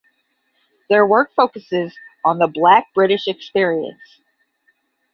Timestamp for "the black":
2.39-2.91